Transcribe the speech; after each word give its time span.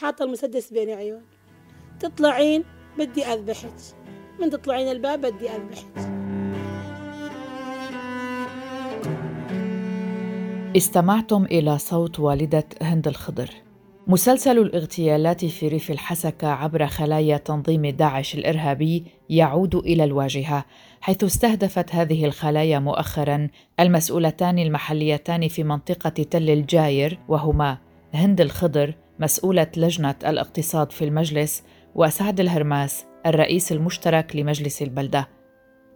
حاطة 0.00 0.24
المسدس 0.24 0.72
بين 0.72 0.90
عيوني 0.90 1.24
تطلعين 2.00 2.64
بدي 2.98 3.24
أذبحك. 3.24 3.74
من 4.40 4.50
تطلعين 4.50 4.88
الباب 4.88 5.20
بدي 5.20 5.50
أذبحك. 5.50 6.10
استمعتم 10.76 11.44
إلى 11.44 11.78
صوت 11.78 12.20
والدة 12.20 12.64
هند 12.82 13.08
الخضر. 13.08 13.50
مسلسل 14.06 14.58
الاغتيالات 14.58 15.44
في 15.44 15.68
ريف 15.68 15.90
الحسكة 15.90 16.48
عبر 16.48 16.86
خلايا 16.86 17.36
تنظيم 17.36 17.86
داعش 17.86 18.34
الإرهابي 18.34 19.04
يعود 19.30 19.74
إلى 19.74 20.04
الواجهة 20.04 20.64
حيث 21.00 21.24
استهدفت 21.24 21.94
هذه 21.94 22.24
الخلايا 22.24 22.78
مؤخرا 22.78 23.48
المسؤولتان 23.80 24.58
المحليتان 24.58 25.48
في 25.48 25.64
منطقة 25.64 26.10
تل 26.10 26.50
الجاير 26.50 27.18
وهما 27.28 27.78
هند 28.14 28.40
الخضر 28.40 28.94
مسؤولة 29.20 29.66
لجنة 29.76 30.14
الاقتصاد 30.26 30.92
في 30.92 31.04
المجلس 31.04 31.62
وسعد 31.94 32.40
الهرماس 32.40 33.04
الرئيس 33.26 33.72
المشترك 33.72 34.36
لمجلس 34.36 34.82
البلدة. 34.82 35.28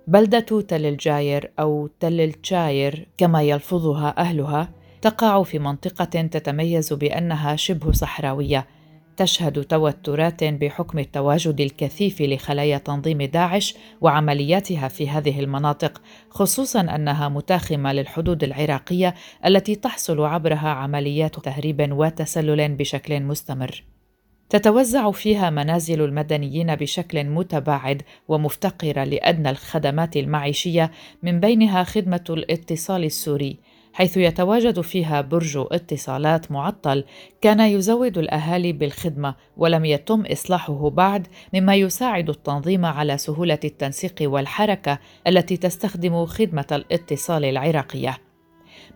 بلدة 0.07 0.61
تل 0.61 0.87
الجاير 0.87 1.53
أو 1.59 1.87
تل 2.01 2.21
الجاير 2.21 3.09
كما 3.19 3.43
يلفظها 3.43 4.15
أهلها 4.19 4.73
تقع 5.03 5.43
في 5.43 5.59
منطقة 5.59 6.05
تتميز 6.05 6.93
بأنها 6.93 7.57
شبه 7.57 7.93
صحراوية. 7.93 8.67
تشهد 9.17 9.65
توترات 9.65 10.45
بحكم 10.45 10.99
التواجد 10.99 11.61
الكثيف 11.61 12.23
لخلايا 12.23 12.79
تنظيم 12.79 13.23
داعش 13.23 13.75
وعملياتها 14.01 14.89
في 14.89 15.09
هذه 15.09 15.41
المناطق 15.41 16.03
خصوصا 16.31 16.81
أنها 16.81 17.29
متاخمة 17.29 17.93
للحدود 17.93 18.45
العراقية 18.45 19.15
التي 19.47 19.75
تحصل 19.75 20.21
عبرها 20.21 20.69
عمليات 20.69 21.41
تهريب 21.41 21.93
وتسلل 21.93 22.75
بشكل 22.75 23.21
مستمر. 23.21 23.85
تتوزع 24.49 25.11
فيها 25.11 25.51
منازل 25.51 26.03
المدنيين 26.03 26.75
بشكل 26.75 27.25
متباعد 27.25 28.03
ومفتقرة 28.29 29.05
لأدنى 29.05 29.51
الخدمات 29.51 30.17
المعيشية 30.17 30.91
من 31.23 31.41
بينها 31.41 31.85
خدمة 31.85 32.25
الاتصال 32.31 33.05
السوري. 33.05 33.59
حيث 33.95 34.17
يتواجد 34.17 34.81
فيها 34.81 35.21
برج 35.21 35.57
اتصالات 35.57 36.53
معطل 36.53 37.05
كان 37.41 37.61
يزود 37.61 38.19
الأهالي 38.19 38.73
بالخدمة 38.73 39.35
ولم 39.57 39.85
يتم 39.85 40.25
إصلاحه 40.27 40.91
بعد 40.91 41.27
مما 41.55 41.75
يساعد 41.75 42.29
التنظيم 42.29 42.85
على 42.85 43.19
سهولة 43.19 43.59
التنسيق 43.65 44.15
والحركة 44.23 44.99
التي 45.27 45.57
تستخدم 45.57 46.27
خدمة 46.27 46.67
الاتصال 46.73 47.45
العراقية. 47.45 48.19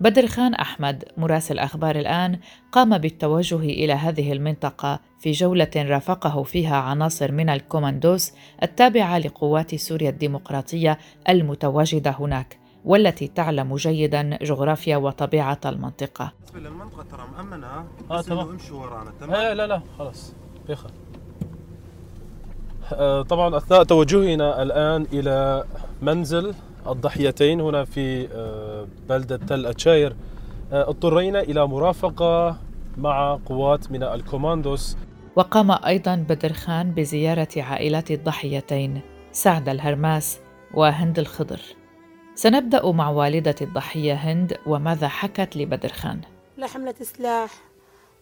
بدر 0.01 0.27
خان 0.27 0.55
أحمد 0.55 1.05
مراسل 1.17 1.59
أخبار 1.59 1.97
الآن 1.97 2.39
قام 2.73 2.99
بالتوجه 2.99 3.57
إلى 3.57 3.93
هذه 3.93 4.33
المنطقة 4.33 5.01
في 5.19 5.31
جولة 5.31 5.71
رافقه 5.77 6.43
فيها 6.43 6.77
عناصر 6.77 7.33
من 7.33 7.49
الكوماندوس 7.49 8.33
التابعة 8.63 9.19
لقوات 9.19 9.75
سوريا 9.75 10.11
الديمقراطية 10.11 10.99
المتواجدة 11.29 12.11
هناك. 12.11 12.68
والتي 12.89 13.27
تعلم 13.27 13.77
جيدا 13.77 14.39
جغرافيا 14.43 14.97
وطبيعة 14.97 15.61
المنطقة. 15.67 16.33
بالنسبة 16.53 16.71
للمنطقة 16.71 17.05
ترى 17.11 17.27
مأمنة؟ 17.37 17.67
آه 18.11 18.21
تمام. 18.21 18.49
امشوا 18.49 18.81
ورانا 18.81 19.13
تمام؟ 19.21 19.35
آه 19.35 19.53
لا 19.53 19.67
لا 19.67 19.81
خلاص. 19.99 20.33
بيخل 20.69 20.91
آه 22.93 23.23
طبعا 23.23 23.57
أثناء 23.57 23.83
توجهنا 23.83 24.63
الآن 24.63 25.07
إلى 25.13 25.65
منزل 26.03 26.55
الضحيتين 26.87 27.61
هنا 27.61 27.85
في 27.85 28.29
آه 28.35 28.87
بلدة 29.09 29.37
تل 29.37 29.67
أتشاير 29.67 30.17
آه 30.73 30.89
اضطرينا 30.89 31.41
إلى 31.41 31.67
مرافقة 31.67 32.57
مع 32.99 33.39
قوات 33.47 33.93
من 33.93 34.03
الكوماندوس. 34.03 34.97
وقام 35.37 35.71
أيضا 35.71 36.17
بدر 36.17 36.53
خان 36.53 36.91
بزيارة 36.91 37.49
عائلات 37.57 38.11
الضحيتين 38.11 39.01
سعد 39.33 39.69
الهرماس 39.69 40.39
وهند 40.75 41.19
الخضر. 41.19 41.61
سنبدأ 42.39 42.93
مع 42.93 43.11
والدة 43.11 43.55
الضحية 43.61 44.15
هند 44.15 44.59
وماذا 44.67 45.09
حكت 45.09 45.57
لبدر 45.57 45.89
خان. 45.89 46.21
لا 46.57 46.67
حملت 46.67 47.03
سلاح 47.03 47.51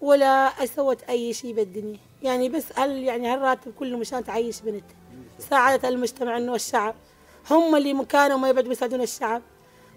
ولا 0.00 0.46
أسوت 0.64 1.02
أي 1.02 1.32
شيء 1.32 1.54
بالدنيا. 1.54 1.98
يعني 2.22 2.48
بس 2.48 2.64
هل 2.78 3.02
يعني 3.02 3.28
هالراتب 3.28 3.72
كله 3.78 3.98
مشان 3.98 4.24
تعيش 4.24 4.60
بنت؟ 4.60 4.84
ساعدت 5.38 5.84
المجتمع 5.84 6.36
إنه 6.36 6.54
الشعب. 6.54 6.94
هم 7.50 7.76
اللي 7.76 7.94
مكانهم 7.94 8.40
ما 8.40 8.48
يبدوا 8.48 8.72
يساعدون 8.72 9.00
الشعب. 9.00 9.42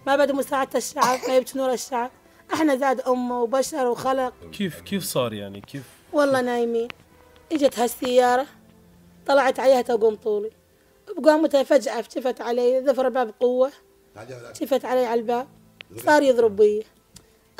ما 0.06 0.16
بدوا 0.16 0.36
مساعدة 0.36 0.78
الشعب 0.78 1.18
ما 1.28 1.36
يبتوا 1.36 1.60
نور 1.60 1.72
الشعب. 1.72 2.10
إحنا 2.54 2.76
زاد 2.76 3.00
أمة 3.00 3.42
وبشر 3.42 3.86
وخلق. 3.86 4.32
كيف 4.52 4.80
كيف 4.80 5.04
صار 5.04 5.32
يعني؟ 5.32 5.60
كيف؟ 5.60 5.84
والله 6.12 6.40
نايمين. 6.40 6.88
إجت 7.52 7.78
هالسيارة 7.78 8.46
طلعت 9.26 9.60
عليها 9.60 9.82
تقوم 9.82 10.14
طولي. 10.14 10.50
بقامتها 11.18 11.62
فجأة 11.62 12.04
شفت 12.14 12.40
علي 12.40 12.80
ذفر 12.80 13.06
الباب 13.06 13.26
بقوة 13.26 13.70
شفت 14.60 14.84
علي 14.84 15.06
على 15.06 15.20
الباب 15.20 15.48
صار 15.96 16.22
يضرب 16.22 16.56
بي. 16.56 16.84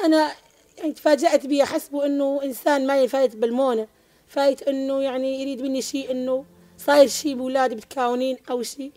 أنا 0.04 0.32
يعني 0.78 0.92
تفاجأت 0.92 1.46
بيه 1.46 1.64
حسبه 1.64 2.06
انه 2.06 2.40
إنسان 2.44 2.86
ما 2.86 3.06
فايت 3.06 3.36
بالمونة. 3.36 3.88
فايت 4.28 4.62
إنه 4.62 5.02
يعني 5.02 5.42
يريد 5.42 5.62
مني 5.62 5.82
شيء 5.82 6.10
إنه 6.10 6.44
صاير 6.78 7.08
شيء 7.08 7.34
بولادي 7.34 7.74
متكاونين 7.74 8.36
أو 8.50 8.62
شيء. 8.62 8.92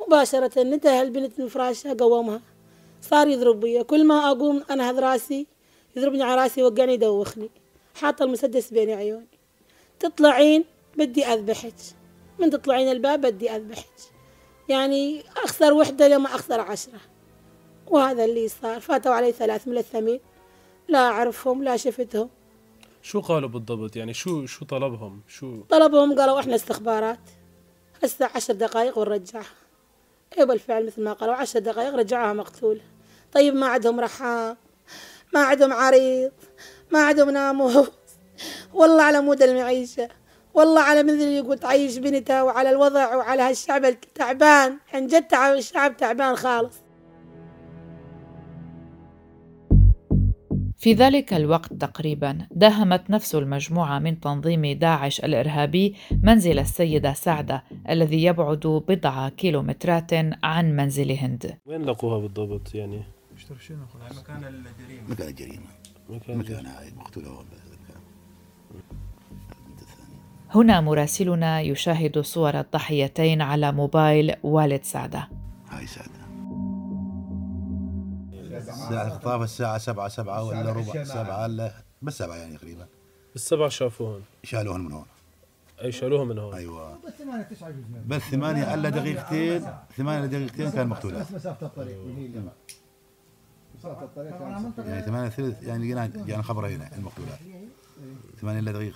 مباشرة 0.00 0.62
نتهى 0.62 1.02
البنت 1.02 1.40
من 1.40 1.48
فراشها 1.48 1.94
قومها. 1.94 2.42
صار 3.00 3.28
يضرب 3.28 3.60
بي. 3.60 3.84
كل 3.84 4.04
ما 4.06 4.30
أقوم 4.30 4.64
أنا 4.70 4.90
هذ 4.90 4.98
راسي 4.98 5.46
يضربني 5.96 6.22
على 6.22 6.42
راسي 6.42 6.62
وقعني 6.62 6.94
يدوخني. 6.94 7.50
حاطة 7.94 8.22
المسدس 8.22 8.70
بين 8.70 8.90
عيوني. 8.90 9.28
تطلعين 10.00 10.64
بدي 10.96 11.26
أذبحك. 11.26 11.74
من 12.38 12.50
تطلعين 12.50 12.88
الباب 12.88 13.20
بدي 13.20 13.50
أذبحك. 13.50 14.11
يعني 14.72 15.22
أخسر 15.44 15.72
وحدة 15.72 16.08
لما 16.08 16.26
أخسر 16.26 16.60
عشرة. 16.60 17.00
وهذا 17.86 18.24
اللي 18.24 18.48
صار. 18.48 18.80
فاتوا 18.80 19.12
علي 19.12 19.32
ثلاث 19.32 19.68
ملثمين 19.68 20.20
لا 20.88 20.98
أعرفهم 20.98 21.64
لا 21.64 21.76
شفتهم. 21.76 22.30
شو 23.02 23.20
قالوا 23.20 23.48
بالضبط؟ 23.48 23.96
يعني 23.96 24.14
شو 24.14 24.46
شو 24.46 24.64
طلبهم؟ 24.64 25.20
شو؟ 25.28 25.62
طلبهم 25.62 26.18
قالوا 26.18 26.40
إحنا 26.40 26.54
استخبارات. 26.54 27.20
هسه 28.04 28.30
عشر 28.34 28.54
دقائق 28.54 28.98
ونرجعها. 28.98 29.54
إيه 30.38 30.44
بالفعل 30.44 30.86
مثل 30.86 31.02
ما 31.02 31.12
قالوا 31.12 31.34
عشر 31.34 31.58
دقائق 31.58 31.94
رجعوها 31.94 32.32
مقتولة 32.32 32.80
طيب 33.32 33.54
ما 33.54 33.66
عندهم 33.66 34.00
رحام 34.00 34.56
ما 35.34 35.40
عندهم 35.40 35.72
عريض 35.72 36.32
ما 36.90 37.06
عندهم 37.06 37.30
ناموس. 37.30 37.88
والله 38.74 39.02
على 39.02 39.20
مود 39.20 39.42
المعيشة. 39.42 40.08
والله 40.54 40.80
على 40.80 41.02
مثل 41.02 41.12
اللي 41.12 41.36
يقول 41.36 41.58
تعيش 41.58 41.98
بنتها 41.98 42.42
وعلى 42.42 42.70
الوضع 42.70 43.16
وعلى 43.16 43.42
هالشعب 43.42 43.84
التعبان 43.84 44.78
عن 44.94 45.06
جد 45.06 45.34
الشعب 45.34 45.96
تعبان 45.96 46.36
خالص. 46.36 46.76
في 50.78 50.92
ذلك 50.92 51.34
الوقت 51.34 51.72
تقريبا 51.72 52.46
داهمت 52.50 53.10
نفس 53.10 53.34
المجموعة 53.34 53.98
من 53.98 54.20
تنظيم 54.20 54.66
داعش 54.78 55.20
الإرهابي 55.20 55.94
منزل 56.22 56.58
السيدة 56.58 57.12
سعدة 57.12 57.64
الذي 57.90 58.24
يبعد 58.24 58.84
بضع 58.88 59.28
كيلومترات 59.28 60.10
عن 60.42 60.76
منزل 60.76 61.10
هند. 61.10 61.58
وين 61.66 61.82
لقوها 61.82 62.18
بالضبط 62.18 62.74
يعني؟ 62.74 63.02
مكان 64.18 64.44
الجريمة. 64.44 65.10
مكان 65.10 65.28
الجريمة. 65.28 65.66
مكان 66.10 66.38
مكان 66.38 66.66
هاي 66.66 66.90
مقتولة 66.96 67.44
هنا 70.54 70.80
مراسلنا 70.80 71.60
يشاهد 71.60 72.18
صور 72.18 72.60
الضحيتين 72.60 73.42
على 73.42 73.72
موبايل 73.72 74.34
والد 74.42 74.84
سعدة. 74.84 75.28
هاي 75.68 75.86
سعدة. 75.86 76.22
الساعة 78.58 79.06
الخطافة 79.06 79.44
الساعة 79.44 79.78
سبعة 79.78 80.08
سبعة 80.08 80.44
ولا 80.44 80.72
ربع؟ 80.72 81.04
سبعة 81.04 81.46
إلا 81.46 81.72
بس 82.02 82.18
سبعة 82.18 82.36
يعني 82.36 82.56
تقريبا. 82.56 82.86
السبعة 83.34 83.68
شافوهن 83.68 84.20
شالوهن 84.44 84.80
من 84.80 84.92
هون. 84.92 85.04
أي 85.82 85.92
شالوها 85.92 86.24
من 86.24 86.38
هون. 86.38 86.54
أيوة. 86.54 86.98
بس 88.06 88.22
ثمانية 88.22 88.74
إلا 88.74 88.88
دقيقتين 88.88 89.66
ثمانية 89.96 90.26
دقيقتين 90.26 90.70
كان 90.70 90.86
مقتولات 90.88 91.32
مسافة 91.32 91.66
الطريق 91.66 91.98
مسافة 93.78 94.04
الطريق 94.04 94.32
يعني 94.78 95.02
ثمانية 95.02 95.28
ثلث 95.28 95.62
يعني 95.62 95.86
جينا 95.86 96.06
جانا 96.06 96.42
خبر 96.42 96.68
هنا 96.68 96.90
المقتولات 96.96 97.38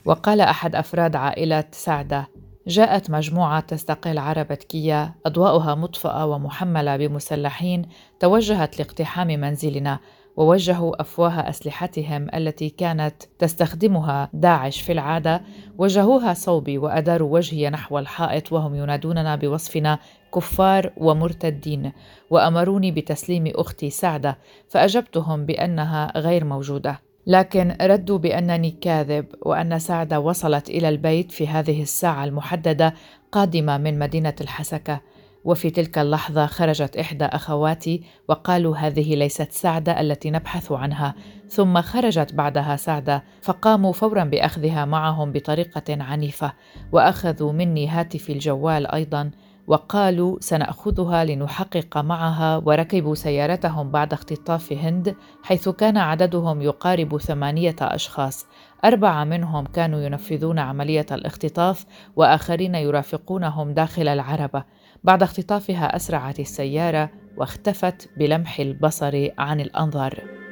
وقال 0.05 0.41
أحد 0.41 0.75
أفراد 0.75 1.17
عائلة 1.17 1.65
سعدة 1.73 2.29
جاءت 2.67 3.11
مجموعة 3.11 3.61
تستقل 3.61 4.19
عربة 4.19 4.55
كيا 4.55 5.15
أضواؤها 5.27 5.75
مطفأة 5.75 6.27
ومحملة 6.27 6.97
بمسلحين 6.97 7.83
توجهت 8.21 8.79
لاقتحام 8.79 9.27
منزلنا 9.27 9.99
ووجهوا 10.37 11.01
أفواه 11.01 11.49
أسلحتهم 11.49 12.29
التي 12.35 12.71
كانت 12.71 13.23
تستخدمها 13.39 14.31
داعش 14.33 14.81
في 14.81 14.93
العادة 14.93 15.43
وجهوها 15.79 16.35
صوبي 16.35 16.79
وأداروا 16.79 17.35
وجهي 17.35 17.71
نحو 17.71 17.99
الحائط 17.99 18.53
وهم 18.53 18.75
ينادوننا 18.75 19.37
بوصفنا 19.37 19.99
كفار 20.35 20.93
ومرتدين 20.97 21.93
وأمروني 22.31 22.91
بتسليم 22.93 23.53
أختي 23.55 23.91
سعدة 23.91 24.39
فأجبتهم 24.69 25.47
بأنها 25.47 26.13
غير 26.19 26.45
موجودة. 26.45 27.06
لكن 27.27 27.77
ردوا 27.83 28.19
بأنني 28.19 28.71
كاذب 28.71 29.27
وأن 29.43 29.79
سعده 29.79 30.21
وصلت 30.21 30.71
إلى 30.71 30.89
البيت 30.89 31.33
في 31.33 31.49
هذه 31.49 31.83
الساعة 31.83 32.25
المحددة 32.25 32.95
قادمة 33.33 33.79
من 33.79 33.99
مدينة 33.99 34.35
الحسكة. 34.41 35.01
وفي 35.45 35.71
تلك 35.71 35.99
اللحظة 35.99 36.47
خرجت 36.47 36.97
إحدى 36.97 37.25
أخواتي 37.25 38.03
وقالوا 38.29 38.77
هذه 38.77 39.15
ليست 39.15 39.53
سعدة 39.53 40.01
التي 40.01 40.31
نبحث 40.31 40.73
عنها. 40.73 41.15
ثم 41.49 41.83
خرجت 41.83 42.35
بعدها 42.35 42.77
سعدة 42.77 43.25
فقاموا 43.43 43.93
فورا 43.93 44.25
بأخذها 44.25 44.85
معهم 44.85 45.33
بطريقة 45.33 46.03
عنيفة. 46.03 46.53
وأخذوا 46.93 47.53
مني 47.53 47.89
هاتفي 47.89 48.33
الجوال 48.33 48.87
أيضا 48.87 49.31
وقالوا 49.67 50.37
سنأخذها 50.41 51.25
لنحقق 51.25 51.99
معها 51.99 52.57
وركبوا 52.57 53.15
سيارتهم 53.15 53.91
بعد 53.91 54.13
اختطاف 54.13 54.73
هند 54.73 55.17
حيث 55.43 55.69
كان 55.69 55.97
عددهم 55.97 56.63
يقارب 56.63 57.19
ثمانية 57.19 57.77
أشخاص. 57.81 58.47
أربعة 58.85 59.25
منهم 59.25 59.67
كانوا 59.67 60.01
ينفذون 60.01 60.59
عملية 60.59 61.07
الاختطاف 61.13 61.85
وآخرين 62.17 62.75
يرافقونهم 62.75 63.75
داخل 63.75 64.09
العربة. 64.09 64.65
بعد 65.05 65.23
اختطافها 65.23 65.97
أسرعت 65.97 66.41
السيارة 66.41 67.11
واختفت 67.37 68.09
بلمح 68.17 68.61
البصر 68.61 69.29
عن 69.39 69.61
الأنظار. 69.61 70.46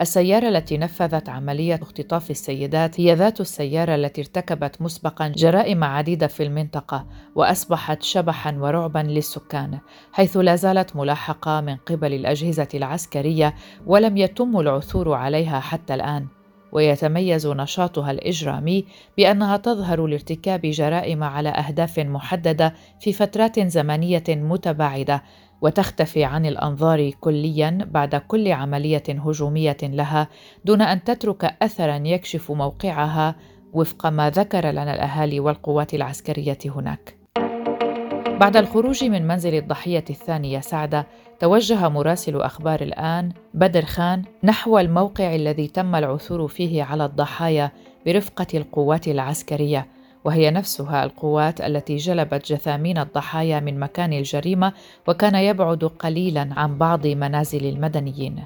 السيارة 0.00 0.48
التي 0.48 0.78
نفذت 0.78 1.28
عملية 1.28 1.78
اختطاف 1.82 2.30
السيدات 2.30 3.00
هي 3.00 3.14
ذات 3.14 3.40
السيارة 3.40 3.94
التي 3.94 4.20
ارتكبت 4.20 4.82
مسبقا 4.82 5.28
جرائم 5.28 5.84
عديدة 5.84 6.26
في 6.26 6.42
المنطقة 6.42 7.06
وأصبحت 7.34 8.02
شبحا 8.02 8.56
ورعبا 8.58 8.98
للسكان 8.98 9.78
حيث 10.12 10.36
لا 10.36 10.56
زالت 10.56 10.96
ملاحقة 10.96 11.60
من 11.60 11.76
قبل 11.76 12.14
الأجهزة 12.14 12.68
العسكرية 12.74 13.54
ولم 13.86 14.16
يتم 14.16 14.60
العثور 14.60 15.12
عليها 15.12 15.60
حتى 15.60 15.94
الآن. 15.94 16.26
ويتميز 16.72 17.46
نشاطها 17.46 18.10
الإجرامي 18.10 18.84
بأنها 19.16 19.56
تظهر 19.56 20.06
لارتكاب 20.06 20.60
جرائم 20.60 21.24
على 21.24 21.48
أهداف 21.48 21.98
محددة 21.98 22.74
في 23.00 23.12
فترات 23.12 23.60
زمنية 23.60 24.24
متباعدة 24.28 25.22
وتختفي 25.62 26.24
عن 26.24 26.46
الأنظار 26.46 27.10
كليا 27.10 27.88
بعد 27.90 28.14
كل 28.14 28.52
عملية 28.52 29.02
هجومية 29.08 29.76
لها 29.82 30.28
دون 30.64 30.82
أن 30.82 31.04
تترك 31.04 31.56
اثرا 31.62 31.96
يكشف 31.96 32.50
موقعها 32.50 33.34
وفق 33.72 34.06
ما 34.06 34.30
ذكر 34.30 34.70
لنا 34.70 34.94
الأهالي 34.94 35.40
والقوات 35.40 35.94
العسكرية 35.94 36.58
هناك. 36.66 37.16
بعد 38.40 38.56
الخروج 38.56 39.04
من 39.04 39.26
منزل 39.26 39.54
الضحية 39.54 40.04
الثانية 40.10 40.60
سعده 40.60 41.06
توجه 41.40 41.88
مراسل 41.88 42.36
أخبار 42.36 42.80
الآن 42.80 43.32
بدر 43.54 43.84
خان 43.84 44.22
نحو 44.44 44.78
الموقع 44.78 45.34
الذي 45.34 45.66
تم 45.66 45.94
العثور 45.94 46.48
فيه 46.48 46.82
على 46.82 47.04
الضحايا 47.04 47.70
برفقة 48.06 48.46
القوات 48.54 49.08
العسكرية. 49.08 49.86
وهي 50.24 50.50
نفسها 50.50 51.04
القوات 51.04 51.60
التي 51.60 51.96
جلبت 51.96 52.52
جثامين 52.52 52.98
الضحايا 52.98 53.60
من 53.60 53.80
مكان 53.80 54.12
الجريمة 54.12 54.72
وكان 55.08 55.34
يبعد 55.34 55.84
قليلا 55.84 56.48
عن 56.56 56.78
بعض 56.78 57.06
منازل 57.06 57.66
المدنيين. 57.66 58.44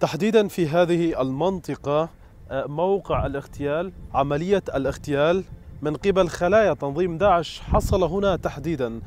تحديدا 0.00 0.48
في 0.48 0.68
هذه 0.68 1.20
المنطقة 1.22 2.08
آه، 2.50 2.66
موقع 2.66 3.26
الاغتيال 3.26 3.92
عملية 4.14 4.62
الاغتيال 4.74 5.44
من 5.82 5.96
قبل 5.96 6.28
خلايا 6.28 6.74
تنظيم 6.74 7.18
داعش 7.18 7.60
حصل 7.60 8.04
هنا 8.04 8.36
تحديدا. 8.36 9.00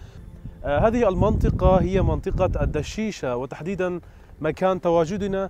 آه، 0.63 0.88
هذه 0.88 1.10
المنطقة 1.10 1.81
هي 1.81 2.01
منطقة 2.01 2.63
الدشيشة 2.63 3.36
وتحديدا 3.36 4.00
مكان 4.42 4.81
تواجدنا 4.81 5.50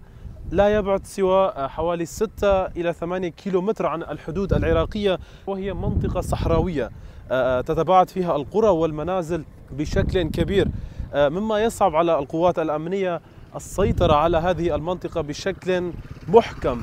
لا 0.51 0.75
يبعد 0.75 1.05
سوى 1.05 1.53
حوالي 1.57 2.05
6 2.05 2.65
إلى 2.65 2.93
8 2.93 3.27
كيلومتر 3.27 3.85
عن 3.85 4.03
الحدود 4.03 4.53
العراقية 4.53 5.19
وهي 5.47 5.73
منطقة 5.73 6.21
صحراوية 6.21 6.89
آه، 7.31 7.59
آه، 7.59 7.61
تتباعد 7.61 8.09
فيها 8.09 8.35
القرى 8.35 8.67
والمنازل 8.67 9.43
بشكل 9.71 10.21
كبير. 10.23 10.67
آه، 11.13 11.29
مما 11.29 11.63
يصعب 11.63 11.95
على 11.95 12.19
القوات 12.19 12.59
الأمنية 12.59 13.21
السيطرة 13.55 14.13
على 14.13 14.37
هذه 14.37 14.75
المنطقة 14.75 15.21
بشكل 15.21 15.91
محكم. 16.27 16.81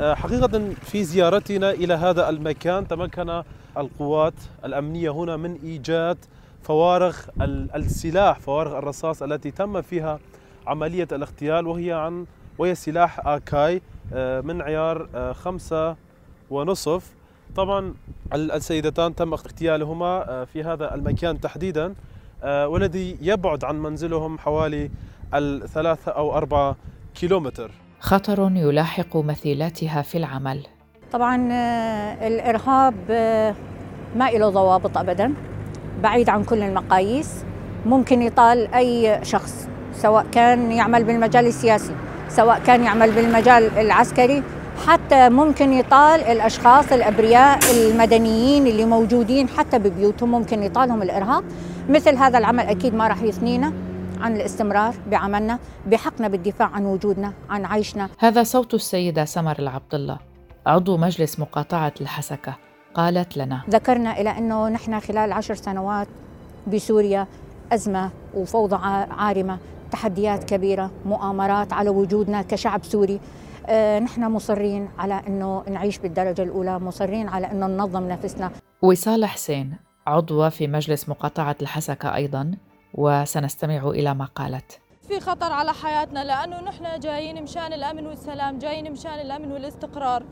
حقيقة 0.00 0.74
في 0.82 1.04
زيارتنا 1.04 1.70
إلى 1.70 1.94
هذا 1.94 2.28
المكان 2.28 2.88
تمكن 2.88 3.42
القوات 3.76 4.34
الأمنية 4.64 5.10
هنا 5.10 5.36
من 5.36 5.58
إيجاد 5.62 6.18
فوارغ 6.62 7.16
السلاح 7.76 8.40
فوارغ 8.40 8.78
الرصاص 8.78 9.22
التي 9.22 9.50
تم 9.50 9.82
فيها 9.82 10.18
عملية 10.66 11.08
الاغتيال 11.12 11.66
وهي 11.66 11.92
عن 11.92 12.26
وهي 12.58 12.74
سلاح 12.74 13.26
آكاي 13.26 13.82
آه، 14.12 14.40
من 14.40 14.62
عيار 14.62 15.08
آه، 15.14 15.32
خمسة 15.32 15.96
ونصف. 16.50 17.10
طبعا 17.56 17.94
السيدتان 18.34 19.14
تم 19.14 19.32
اغتيالهما 19.32 20.30
آه، 20.30 20.44
في 20.44 20.64
هذا 20.64 20.94
المكان 20.94 21.40
تحديدا 21.40 21.94
والذي 22.44 23.18
يبعد 23.20 23.64
عن 23.64 23.82
منزلهم 23.82 24.38
حوالي 24.38 24.90
الثلاثة 25.34 26.12
أو 26.12 26.36
أربعة 26.36 26.76
كيلومتر. 27.14 27.70
خطر 28.00 28.50
يلاحق 28.54 29.16
مثيلاتها 29.16 30.02
في 30.02 30.18
العمل. 30.18 30.66
طبعا 31.12 31.36
الإرهاب 32.26 32.94
ما 34.16 34.30
له 34.30 34.50
ضوابط 34.50 34.98
أبدا 34.98 35.34
بعيد 36.02 36.28
عن 36.28 36.44
كل 36.44 36.62
المقاييس. 36.62 37.44
ممكن 37.86 38.22
يطال 38.22 38.74
أي 38.74 39.24
شخص 39.24 39.68
سواء 39.92 40.26
كان 40.32 40.72
يعمل 40.72 41.04
بالمجال 41.04 41.46
السياسي. 41.46 41.94
سواء 42.28 42.60
كان 42.66 42.84
يعمل 42.84 43.10
بالمجال 43.10 43.78
العسكري 43.78 44.42
حتى 44.86 45.28
ممكن 45.28 45.72
يطال 45.72 46.20
الأشخاص 46.20 46.92
الأبرياء 46.92 47.58
المدنيين 47.74 48.66
اللي 48.66 48.84
موجودين 48.84 49.48
حتى 49.48 49.78
ببيوتهم 49.78 50.30
ممكن 50.30 50.62
يطالهم 50.62 51.02
الارهاب 51.02 51.44
مثل 51.88 52.16
هذا 52.16 52.38
العمل 52.38 52.66
أكيد 52.66 52.94
ما 52.94 53.08
راح 53.08 53.22
يثنينا 53.22 53.72
عن 54.20 54.36
الاستمرار 54.36 54.94
بعملنا 55.10 55.58
بحقنا 55.86 56.28
بالدفاع 56.28 56.68
عن 56.68 56.86
وجودنا 56.86 57.32
عن 57.50 57.64
عيشنا. 57.64 58.08
هذا 58.18 58.42
صوت 58.42 58.74
السيدة 58.74 59.24
سمر 59.24 59.58
العبد 59.58 59.94
الله 59.94 60.18
عضو 60.66 60.96
مجلس 60.96 61.40
مقاطعة 61.40 61.92
الحسكة 62.00 62.56
قالت 62.94 63.36
لنا 63.36 63.62
ذكرنا 63.70 64.20
إلى 64.20 64.30
أنه 64.38 64.68
نحن 64.68 65.00
خلال 65.00 65.32
عشر 65.32 65.54
سنوات 65.54 66.08
بسوريا 66.66 67.26
أزمة 67.72 68.10
وفوضى 68.34 68.76
عارمة. 69.10 69.58
تحديات 69.94 70.44
كبيرة 70.44 70.90
مؤامرات 71.06 71.72
على 71.72 71.90
وجودنا 71.90 72.42
كشعب 72.42 72.84
سوري. 72.84 73.20
آه، 73.66 73.98
نحن 73.98 74.24
مصرين 74.24 74.88
على 74.98 75.22
أنه 75.26 75.64
نعيش 75.68 75.98
بالدرجة 75.98 76.42
الأولى 76.42 76.78
مصرين 76.78 77.28
على 77.28 77.50
أنه 77.50 77.66
ننظم 77.66 78.08
نفسنا. 78.08 78.50
وصال 78.82 79.24
حسين 79.24 79.76
عضوة 80.06 80.48
في 80.48 80.66
مجلس 80.66 81.08
مقاطعة 81.08 81.56
الحسكة 81.62 82.14
أيضا 82.14 82.50
وسنستمع 82.94 83.90
إلى 83.90 84.14
ما 84.14 84.24
قالت. 84.24 84.80
في 85.08 85.20
خطر 85.20 85.52
على 85.52 85.72
حياتنا 85.72 86.24
لأنه 86.24 86.60
نحن 86.60 87.00
جايين 87.00 87.42
مشان 87.42 87.72
الأمن 87.72 88.06
والسلام 88.06 88.58
جايين 88.58 88.92
مشان 88.92 89.14
الأمن 89.20 89.52
والاستقرار. 89.52 90.22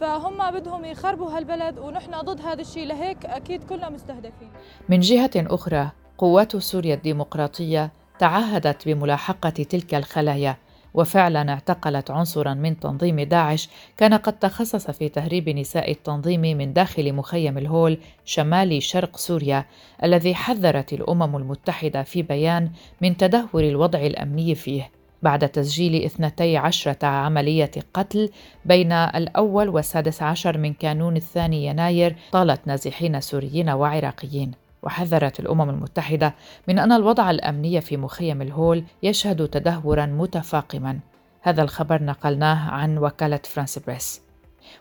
فهم 0.00 0.50
بدهم 0.50 0.84
يخربوا 0.84 1.30
هالبلد 1.30 1.78
ونحن 1.78 2.20
ضد 2.20 2.40
هذا 2.40 2.60
الشيء 2.60 2.86
لهيك 2.86 3.26
أكيد 3.26 3.64
كلنا 3.64 3.90
مستهدفين. 3.90 4.50
من 4.88 5.00
جهة 5.00 5.30
أخرى 5.36 5.90
قوات 6.18 6.56
سوريا 6.56 6.94
الديمقراطية 6.94 7.97
تعهدت 8.18 8.88
بملاحقة 8.88 9.50
تلك 9.50 9.94
الخلايا 9.94 10.56
وفعلا 10.94 11.52
اعتقلت 11.52 12.10
عنصرا 12.10 12.54
من 12.54 12.80
تنظيم 12.80 13.20
داعش 13.20 13.68
كان 13.96 14.14
قد 14.14 14.38
تخصص 14.38 14.90
في 14.90 15.08
تهريب 15.08 15.48
نساء 15.48 15.90
التنظيم 15.90 16.40
من 16.40 16.72
داخل 16.72 17.12
مخيم 17.12 17.58
الهول 17.58 17.98
شمال 18.24 18.82
شرق 18.82 19.16
سوريا 19.16 19.64
الذي 20.04 20.34
حذرت 20.34 20.92
الأمم 20.92 21.36
المتحدة 21.36 22.02
في 22.02 22.22
بيان 22.22 22.70
من 23.00 23.16
تدهور 23.16 23.64
الوضع 23.64 23.98
الأمني 23.98 24.54
فيه. 24.54 24.90
بعد 25.22 25.48
تسجيل 25.48 26.04
اثنتي 26.04 26.56
عشرة 26.56 27.06
عملية 27.06 27.70
قتل 27.94 28.30
بين 28.64 28.92
الأول 28.92 29.68
والسادس 29.68 30.22
عشر 30.22 30.58
من 30.58 30.72
كانون 30.72 31.16
الثاني 31.16 31.66
يناير 31.66 32.16
طالت 32.32 32.60
نازحين 32.66 33.20
سوريين 33.20 33.70
وعراقيين. 33.70 34.67
وحذرت 34.82 35.40
الأمم 35.40 35.70
المتحدة 35.70 36.34
من 36.68 36.78
أن 36.78 36.92
الوضع 36.92 37.30
الأمني 37.30 37.80
في 37.80 37.96
مخيم 37.96 38.42
الهول 38.42 38.84
يشهد 39.02 39.48
تدهورا 39.48 40.06
متفاقما. 40.06 40.98
هذا 41.42 41.62
الخبر 41.62 42.02
نقلناه 42.02 42.70
عن 42.70 42.98
وكالة 42.98 43.40
فرانس 43.44 43.78
بريس. 43.78 44.28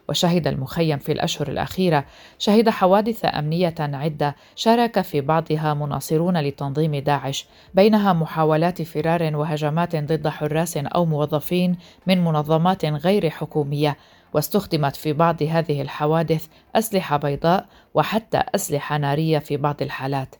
وشهد 0.09 0.47
المخيم 0.47 0.97
في 0.97 1.11
الأشهر 1.11 1.47
الأخيرة 1.47 2.05
شهد 2.39 2.69
حوادث 2.69 3.25
أمنية 3.25 3.75
عدة 3.79 4.35
شارك 4.55 5.01
في 5.01 5.21
بعضها 5.21 5.73
مناصرون 5.73 6.37
لتنظيم 6.37 6.95
داعش 6.95 7.47
بينها 7.73 8.13
محاولات 8.13 8.81
فرار 8.81 9.35
وهجمات 9.35 9.95
ضد 9.95 10.27
حراس 10.27 10.77
أو 10.77 11.05
موظفين 11.05 11.77
من 12.07 12.23
منظمات 12.23 12.85
غير 12.85 13.29
حكومية 13.29 13.97
واستخدمت 14.37 14.95
في 14.95 15.13
بعض 15.13 15.43
هذه 15.43 15.81
الحوادث 15.81 16.47
أسلحة 16.75 17.17
بيضاء 17.17 17.65
وحتى 17.93 18.43
أسلحة 18.55 18.97
نارية 18.97 19.39
في 19.39 19.57
بعض 19.57 19.81
الحالات. 19.81 20.35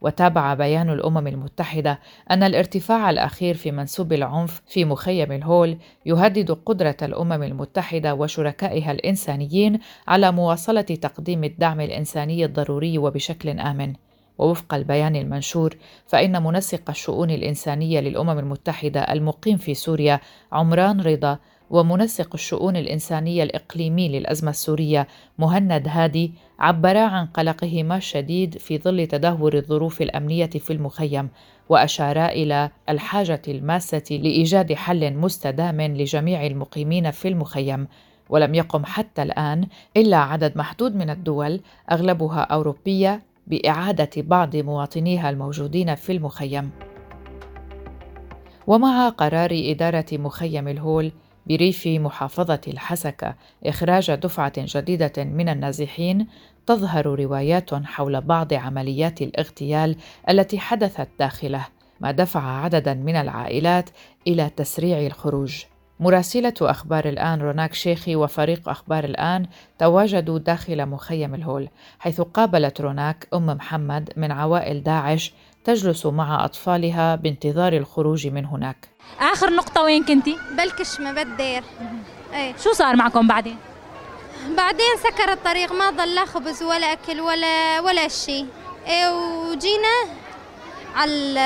وتابع 0.00 0.54
بيان 0.54 0.90
الأمم 0.90 1.26
المتحدة 1.26 1.98
أن 2.30 2.42
الارتفاع 2.42 3.10
الأخير 3.10 3.54
في 3.54 3.70
منسوب 3.70 4.12
العنف 4.12 4.62
في 4.66 4.84
مخيم 4.84 5.32
الهول 5.32 5.76
يهدد 6.06 6.50
قدرة 6.50 6.96
الأمم 7.02 7.42
المتحدة 7.42 8.14
وشركائها 8.14 8.92
الإنسانيين 8.92 9.78
على 10.08 10.32
مواصلة 10.32 10.82
تقديم 10.82 11.44
الدعم 11.44 11.80
الإنساني 11.80 12.44
الضروري 12.44 12.98
وبشكل 12.98 13.60
آمن. 13.60 13.94
ووفق 14.38 14.74
البيان 14.74 15.16
المنشور 15.16 15.76
فإن 16.06 16.42
منسق 16.42 16.90
الشؤون 16.90 17.30
الإنسانية 17.30 18.00
للأمم 18.00 18.38
المتحدة 18.38 19.00
المقيم 19.00 19.56
في 19.56 19.74
سوريا 19.74 20.20
عمران 20.52 21.00
رضا 21.00 21.38
ومنسق 21.72 22.28
الشؤون 22.34 22.76
الإنسانية 22.76 23.42
الإقليمي 23.42 24.08
للأزمة 24.08 24.50
السورية 24.50 25.08
مهند 25.38 25.88
هادي 25.88 26.32
عبرا 26.58 27.00
عن 27.00 27.26
قلقهما 27.26 27.96
الشديد 27.96 28.58
في 28.58 28.78
ظل 28.78 29.06
تدهور 29.06 29.54
الظروف 29.54 30.02
الأمنية 30.02 30.46
في 30.46 30.72
المخيم 30.72 31.28
وأشارا 31.68 32.26
إلى 32.26 32.70
الحاجة 32.88 33.42
الماسة 33.48 34.04
لإيجاد 34.10 34.72
حل 34.72 35.14
مستدام 35.14 35.80
لجميع 35.80 36.46
المقيمين 36.46 37.10
في 37.10 37.28
المخيم 37.28 37.86
ولم 38.28 38.54
يقم 38.54 38.84
حتى 38.84 39.22
الآن 39.22 39.66
إلا 39.96 40.16
عدد 40.16 40.56
محدود 40.56 40.96
من 40.96 41.10
الدول 41.10 41.60
أغلبها 41.92 42.40
أوروبية 42.40 43.22
بإعادة 43.46 44.10
بعض 44.16 44.56
مواطنيها 44.56 45.30
الموجودين 45.30 45.94
في 45.94 46.12
المخيم. 46.12 46.70
ومع 48.66 49.08
قرار 49.08 49.50
إدارة 49.52 50.06
مخيم 50.12 50.68
الهول 50.68 51.12
بريف 51.46 51.86
محافظة 51.86 52.60
الحسكه 52.68 53.34
إخراج 53.66 54.10
دفعة 54.10 54.52
جديدة 54.58 55.12
من 55.24 55.48
النازحين 55.48 56.26
تظهر 56.66 57.06
روايات 57.06 57.74
حول 57.74 58.20
بعض 58.20 58.54
عمليات 58.54 59.22
الاغتيال 59.22 59.96
التي 60.28 60.58
حدثت 60.58 61.08
داخله 61.18 61.66
ما 62.00 62.10
دفع 62.10 62.40
عددا 62.40 62.94
من 62.94 63.16
العائلات 63.16 63.90
إلى 64.26 64.50
تسريع 64.56 65.06
الخروج. 65.06 65.64
مراسلة 66.00 66.54
أخبار 66.60 67.08
الآن 67.08 67.40
روناك 67.40 67.74
شيخي 67.74 68.16
وفريق 68.16 68.68
أخبار 68.68 69.04
الآن 69.04 69.46
تواجدوا 69.78 70.38
داخل 70.38 70.86
مخيم 70.86 71.34
الهول 71.34 71.68
حيث 71.98 72.20
قابلت 72.20 72.80
روناك 72.80 73.28
أم 73.34 73.46
محمد 73.46 74.12
من 74.16 74.32
عوائل 74.32 74.82
داعش 74.82 75.34
تجلس 75.64 76.06
مع 76.06 76.44
أطفالها 76.44 77.14
بانتظار 77.16 77.72
الخروج 77.72 78.26
من 78.26 78.46
هناك. 78.46 78.88
آخر 79.20 79.50
نقطة 79.50 79.82
وين 79.82 80.04
كنتي؟ 80.04 80.38
بالكشمة 80.50 81.12
بالدير 81.12 81.64
إيه. 82.34 82.54
شو 82.64 82.72
صار 82.72 82.96
معكم 82.96 83.28
بعدين؟ 83.28 83.56
بعدين 84.56 84.96
سكر 85.02 85.32
الطريق 85.32 85.72
ما 85.72 85.90
ضل 85.90 86.14
لا 86.14 86.24
خبز 86.24 86.62
ولا 86.62 86.92
أكل 86.92 87.20
ولا 87.20 87.80
ولا 87.80 88.08
شيء 88.08 88.46
إيه 88.86 89.08
وجينا 89.08 89.88
على 90.96 91.40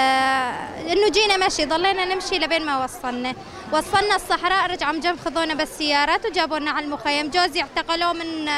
إنه 0.93 1.09
جينا 1.09 1.47
مشي 1.47 1.65
ضلينا 1.65 2.15
نمشي 2.15 2.39
لبين 2.39 2.67
ما 2.67 2.85
وصلنا. 2.85 3.35
وصلنا 3.73 4.17
الصحراء 4.17 4.71
رجعوا 4.71 4.93
مجم 4.93 5.17
خذونا 5.17 5.55
بالسيارات 5.55 6.27
وجابونا 6.27 6.71
على 6.71 6.85
المخيم. 6.85 7.31
جوزي 7.31 7.61
اعتقلوه 7.61 8.13
من 8.13 8.49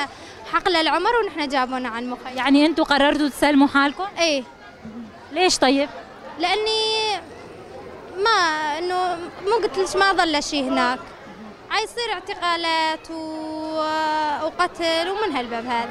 حقل 0.52 0.76
العمر 0.76 1.10
ونحن 1.24 1.48
جابونا 1.48 1.88
على 1.88 2.04
المخيم. 2.04 2.36
يعني 2.36 2.66
أنتم 2.66 2.84
قررتوا 2.84 3.28
تسلموا 3.28 3.68
حالكم؟ 3.68 4.04
إيه. 4.18 4.42
ليش 5.32 5.58
طيب؟ 5.58 5.88
لأني 6.38 7.20
ما 8.24 8.38
إنه 8.78 9.16
مو 9.46 9.56
قلت 9.62 9.78
لك 9.78 9.96
ما 9.96 10.12
ضل 10.12 10.42
شيء 10.42 10.64
هناك. 10.64 10.98
يصير 11.84 12.12
اعتقالات 12.12 13.10
و... 13.10 13.78
وقتل 14.46 15.08
ومن 15.08 15.36
هالباب 15.36 15.66
هذا. 15.66 15.90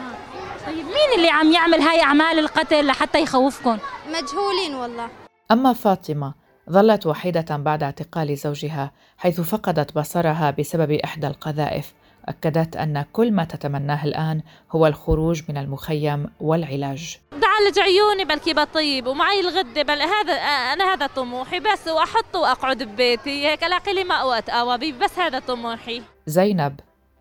طيب 0.66 0.86
مين 0.86 1.16
اللي 1.16 1.30
عم 1.30 1.52
يعمل 1.52 1.82
هاي 1.82 2.02
أعمال 2.02 2.40
القتل 2.40 2.88
لحتى 2.88 3.22
يخوفكم 3.22 3.78
مجهولين 4.08 4.76
والله. 4.76 5.10
أما 5.52 5.74
فاطمة 5.74 6.34
ظلت 6.70 7.06
وحيدة 7.06 7.58
بعد 7.58 7.84
اعتقال 7.84 8.38
زوجها 8.38 8.92
حيث 9.18 9.42
فقدت 9.42 9.98
بصرها 9.98 10.52
بسبب 10.52 10.92
إحدى 10.92 11.28
القذائف. 11.28 11.94
أكدت 12.30 12.76
أن 12.76 13.06
كل 13.14 13.32
ما 13.32 13.44
تتمناه 13.44 14.04
الآن 14.04 14.42
هو 14.72 14.88
الخروج 14.88 15.42
من 15.50 15.58
المخيم 15.58 16.30
والعلاج. 16.40 17.18
بعالج 17.32 17.80
عيوني 17.80 18.26
بلكي 18.26 18.54
بطيب 18.54 19.08
ومعي 19.08 19.40
الغدة 19.40 19.82
بل 19.84 20.02
هذا 20.02 20.34
أنا 20.74 20.94
هذا 20.94 21.08
طموحي 21.08 21.60
بس 21.60 21.88
وأحط 21.88 22.36
وأقعد 22.36 22.84
ببيتي. 22.84 23.48
هيك 23.48 23.64
ألاقي 23.64 23.94
لي 23.94 24.04
مأوى 24.04 24.38
أتقوى 24.38 24.78
بي 24.78 24.92
بس 24.92 25.20
هذا 25.20 25.40
طموحي. 25.40 26.02
زينب 26.26 26.80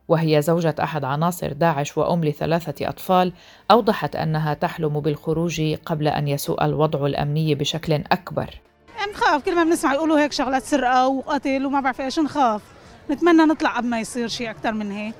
وهي 0.09 0.43
زوجة 0.43 0.75
أحد 0.83 1.05
عناصر 1.05 1.53
داعش 1.53 1.99
وأم 1.99 2.25
لثلاثة 2.25 2.89
أطفال 2.89 3.33
أوضحت 3.71 4.17
أنها 4.17 4.55
تحلم 4.55 5.01
بالخروج 5.01 5.75
قبل 5.87 6.09
أن 6.09 6.29
يسوء 6.29 6.65
الوضع 6.65 7.07
الأمني 7.07 7.55
بشكل 7.55 7.93
أكبر. 7.93 8.51
نخاف 9.13 9.45
كل 9.45 9.55
ما 9.55 9.65
بنسمع 9.65 9.95
يقولوا 9.95 10.21
هيك 10.21 10.33
شغلات 10.33 10.63
سرقة 10.63 11.09
وقتل 11.09 11.67
وما 11.67 11.81
بعرف 11.81 12.01
إيش 12.01 12.19
نخاف. 12.19 12.63
نتمنى 13.11 13.45
نطلع 13.45 13.77
قبل 13.77 13.89
ما 13.89 14.01
يصير 14.01 14.29
شيء 14.29 14.51
أكثر 14.51 14.73
من 14.73 14.93
هيك. 14.93 15.15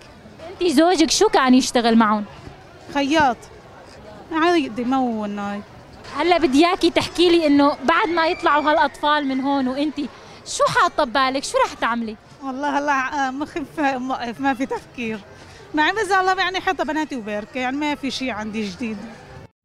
أنت 0.51 0.71
زوجك 0.71 1.11
شو 1.11 1.29
كان 1.29 1.55
يشتغل 1.55 1.97
معهم؟ 1.97 2.25
خياط. 2.95 3.37
عادي 4.33 4.85
مو 4.85 5.25
هلا 6.17 6.39
بدي 6.39 6.67
إياكي 6.67 6.91
تحكي 6.91 7.31
لي 7.31 7.47
إنه 7.47 7.77
بعد 7.85 8.09
ما 8.09 8.27
يطلعوا 8.27 8.71
هالأطفال 8.71 9.27
من 9.27 9.41
هون 9.41 9.69
وأنت 9.69 9.97
شو 10.47 10.65
حاطة 10.65 11.05
ببالك؟ 11.05 11.45
شو 11.45 11.59
رح 11.67 11.73
تعملي؟ 11.73 12.17
والله 12.45 12.79
هلا 12.79 13.31
مخي 13.31 13.65
موقف 13.79 14.41
ما 14.41 14.55
في 14.55 14.67
تفكير. 14.67 15.21
مع 15.75 15.91
بس 15.91 16.13
الله 16.13 16.35
يعني 16.35 16.61
حتى 16.61 16.85
بناتي 16.85 17.17
وبركة 17.17 17.59
يعني 17.59 17.77
ما 17.77 17.95
في 17.95 18.11
شيء 18.11 18.31
عندي 18.31 18.69
جديد. 18.71 18.97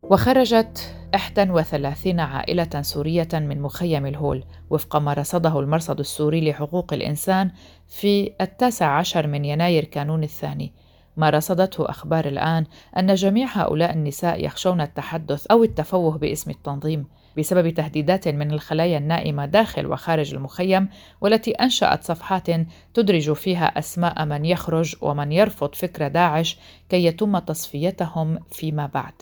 وخرجت 0.04 0.96
31 1.16 2.20
عائلة 2.20 2.82
سورية 2.82 3.28
من 3.34 3.62
مخيم 3.62 4.06
الهول 4.06 4.44
وفق 4.70 4.96
ما 4.96 5.14
رصده 5.14 5.60
المرصد 5.60 6.00
السوري 6.00 6.50
لحقوق 6.50 6.94
الإنسان 6.94 7.52
في 7.88 8.34
التاسع 8.42 8.98
عشر 8.98 9.28
من 9.28 9.46
يناير 9.46 9.84
كانون 9.86 10.24
الثاني 10.24 10.74
ما 11.18 11.30
رصدته 11.30 11.90
أخبار 11.90 12.26
الآن 12.28 12.66
أن 12.98 13.14
جميع 13.14 13.48
هؤلاء 13.52 13.94
النساء 13.94 14.46
يخشون 14.46 14.82
التحدث 14.82 15.48
أو 15.48 15.64
التفوه 15.64 16.18
باسم 16.18 16.52
التنظيم 16.52 17.08
بسبب 17.38 17.70
تهديدات 17.70 18.28
من 18.28 18.52
الخلايا 18.52 18.98
النائمة 18.98 19.46
داخل 19.46 19.88
وخارج 19.88 20.34
المخيم 20.34 20.90
والتي 21.22 21.52
أنشأت 21.52 22.04
صفحات 22.04 22.48
تدرج 22.94 23.34
فيها 23.34 23.66
أسماء 23.66 24.26
من 24.26 24.46
يخرج 24.46 24.96
ومن 25.02 25.32
يرفض 25.32 25.76
فكر 25.76 26.08
داعش 26.08 26.58
كي 26.90 27.06
يتم 27.06 27.40
تصفيتهم 27.40 28.40
فيما 28.52 28.86
بعد. 28.86 29.14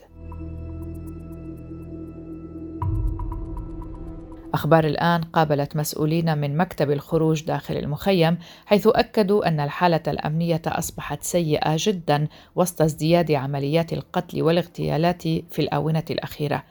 أخبار 4.53 4.85
الآن 4.85 5.21
قابلت 5.21 5.75
مسؤولين 5.75 6.37
من 6.37 6.57
مكتب 6.57 6.91
الخروج 6.91 7.43
داخل 7.43 7.77
المخيم 7.77 8.37
حيث 8.65 8.87
أكدوا 8.87 9.47
أن 9.47 9.59
الحالة 9.59 10.01
الأمنية 10.07 10.61
أصبحت 10.67 11.23
سيئة 11.23 11.75
جدا 11.77 12.27
وسط 12.55 12.81
ازدياد 12.81 13.31
عمليات 13.31 13.93
القتل 13.93 14.41
والاغتيالات 14.41 15.21
في 15.23 15.59
الآونة 15.59 16.03
الأخيرة. 16.09 16.63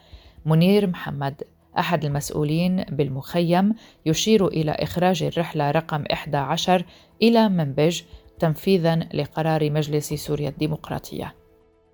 منير 0.46 0.86
محمد 0.86 1.42
أحد 1.78 2.04
المسؤولين 2.04 2.84
بالمخيم 2.84 3.74
يشير 4.06 4.46
إلى 4.46 4.70
إخراج 4.70 5.22
الرحلة 5.22 5.70
رقم 5.70 6.04
11 6.12 6.84
إلى 7.22 7.48
منبج 7.48 8.02
تنفيذا 8.38 8.96
لقرار 9.14 9.70
مجلس 9.70 10.14
سوريا 10.14 10.48
الديمقراطية 10.48 11.34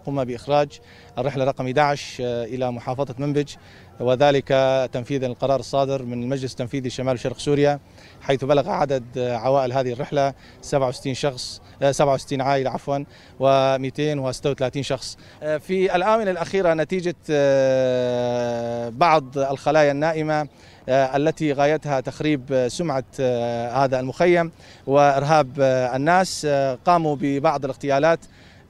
قمنا 0.07 0.25
بإخراج 0.25 0.81
الرحلة 1.19 1.45
رقم 1.45 1.65
11 1.65 2.25
إلى 2.25 2.73
محافظة 2.73 3.15
منبج. 3.19 3.55
وذلك 4.01 4.49
تنفيذا 4.93 5.27
للقرار 5.29 5.61
الصادر 5.61 6.03
من 6.03 6.23
المجلس 6.23 6.53
التنفيذي 6.53 6.91
شمال 6.91 7.19
شرق 7.19 7.39
سوريا 7.39 7.81
حيث 8.21 8.45
بلغ 8.45 8.71
عدد 8.71 9.19
عوائل 9.19 9.73
هذه 9.73 9.93
الرحلة 9.93 10.35
67 10.63 11.15
شخص 11.15 11.63
67 11.91 12.41
عائلة 12.41 12.71
عفوا 12.71 12.99
و236 13.41 14.81
شخص. 14.81 15.17
في 15.41 15.97
الآونة 15.97 16.31
الأخيرة 16.31 16.75
نتيجة 16.75 17.15
آه، 17.31 18.89
بعض 18.89 19.39
الخلايا 19.39 19.93
النائمة 19.93 20.49
آه، 20.89 21.17
التي 21.17 21.53
غايتها 21.53 22.01
تخريب 22.01 22.67
سمعة 22.69 23.05
آه، 23.21 23.85
هذا 23.85 24.01
المخيم 24.01 24.53
وإرهاب 24.87 25.61
الناس 25.95 26.47
قاموا 26.85 27.17
ببعض 27.21 27.65
الاغتيالات. 27.65 28.19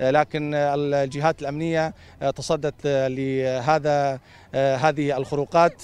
لكن 0.01 0.55
الجهات 0.55 1.43
الأمنية 1.43 1.95
تصدت 2.37 2.75
لهذا 2.87 4.19
هذه 4.55 5.17
الخروقات 5.17 5.83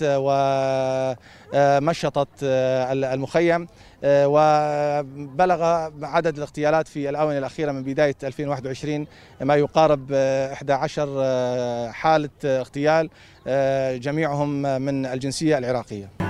ومشطت 1.55 2.29
المخيم 2.43 3.67
وبلغ 4.05 5.63
عدد 6.03 6.37
الاغتيالات 6.37 6.89
في 6.89 7.09
الآونة 7.09 7.39
الأخيرة 7.39 7.73
من 7.73 7.83
بداية 7.83 8.17
2021 8.23 9.07
ما 9.41 9.55
يقارب 9.55 10.13
11 10.13 11.93
حالة 11.93 12.31
اغتيال 12.45 13.11
جميعهم 14.01 14.63
من 14.63 15.07
الجنسية 15.07 15.59
العراقية. 15.59 16.30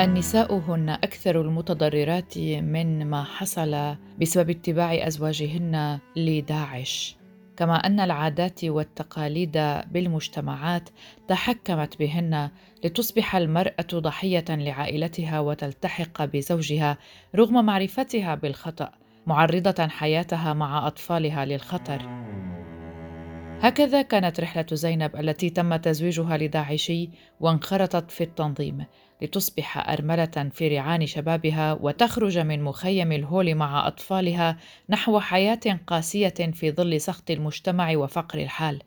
النساء 0.00 0.54
هن 0.54 0.88
أكثر 0.88 1.40
المتضررات 1.40 2.38
من 2.38 3.06
ما 3.06 3.24
حصل 3.24 3.96
بسبب 4.20 4.50
اتباع 4.50 5.06
أزواجهن 5.06 5.98
لداعش. 6.16 7.16
كما 7.56 7.74
أن 7.76 8.00
العادات 8.00 8.64
والتقاليد 8.64 9.52
بالمجتمعات 9.92 10.88
تحكمت 11.28 11.98
بهن 11.98 12.50
لتصبح 12.84 13.36
المرأة 13.36 13.86
ضحية 13.94 14.44
لعائلتها 14.48 15.40
وتلتحق 15.40 16.24
بزوجها 16.24 16.98
رغم 17.34 17.64
معرفتها 17.64 18.34
بالخطأ 18.34 18.90
معرضة 19.26 19.88
حياتها 19.88 20.52
مع 20.52 20.86
أطفالها 20.86 21.44
للخطر. 21.44 22.02
هكذا 23.60 24.02
كانت 24.02 24.40
رحلة 24.40 24.66
زينب 24.72 25.16
التي 25.16 25.50
تم 25.50 25.76
تزويجها 25.76 26.36
لداعشي 26.36 27.10
وانخرطت 27.40 28.10
في 28.10 28.24
التنظيم 28.24 28.84
لتصبح 29.22 29.90
أرملة 29.90 30.50
في 30.52 30.68
رعان 30.68 31.06
شبابها 31.06 31.72
وتخرج 31.72 32.38
من 32.38 32.62
مخيم 32.62 33.12
الهول 33.12 33.54
مع 33.54 33.86
أطفالها 33.88 34.56
نحو 34.88 35.20
حياة 35.20 35.80
قاسية 35.86 36.34
في 36.52 36.72
ظل 36.72 37.00
سخط 37.00 37.30
المجتمع 37.30 37.96
وفقر 37.96 38.38
الحال. 38.38 38.82